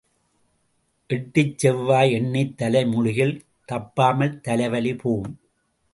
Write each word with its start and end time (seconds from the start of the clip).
எட்டுச் 1.09 1.57
செவ்வாய் 1.57 2.11
எண்ணித் 2.11 2.57
தலை 2.57 2.85
முழுகில் 2.85 3.35
தப்பாமல் 3.71 4.39
தலைவலி 4.39 4.95
போம். 4.95 5.39